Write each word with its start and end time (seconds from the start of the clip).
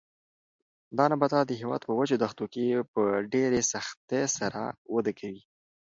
دا 0.97 1.05
نباتات 1.11 1.45
د 1.47 1.51
هېواد 1.61 1.81
په 1.85 1.93
وچو 1.97 2.21
دښتو 2.23 2.45
کې 2.53 2.65
په 2.93 3.03
ډېر 3.33 3.51
سختۍ 3.71 4.23
سره 4.37 4.61
وده 4.95 5.11
کوي. 5.19 5.43